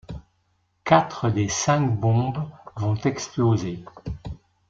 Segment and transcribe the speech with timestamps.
[0.83, 2.43] Quatre des cinq bombes
[2.75, 3.85] vont exploser.